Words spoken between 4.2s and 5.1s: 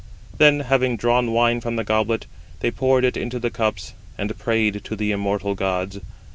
prayed to